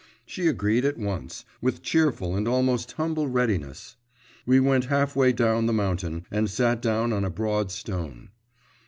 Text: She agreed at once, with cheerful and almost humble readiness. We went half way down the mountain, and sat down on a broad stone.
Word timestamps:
She 0.25 0.47
agreed 0.47 0.83
at 0.83 0.97
once, 0.97 1.45
with 1.61 1.83
cheerful 1.83 2.35
and 2.35 2.47
almost 2.47 2.93
humble 2.93 3.27
readiness. 3.27 3.97
We 4.47 4.59
went 4.59 4.85
half 4.85 5.15
way 5.15 5.31
down 5.31 5.67
the 5.67 5.73
mountain, 5.73 6.25
and 6.31 6.49
sat 6.49 6.81
down 6.81 7.13
on 7.13 7.23
a 7.23 7.29
broad 7.29 7.71
stone. 7.71 8.29